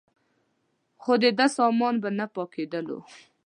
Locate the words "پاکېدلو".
2.35-2.99